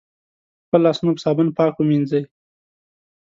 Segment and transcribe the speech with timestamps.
[0.65, 2.21] خپل لاسونه په صابون پاک ومېنځی